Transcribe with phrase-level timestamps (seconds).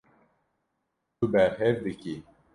[1.17, 2.15] Tu berhev dikî.